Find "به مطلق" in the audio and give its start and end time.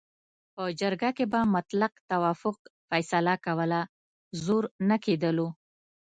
1.31-1.93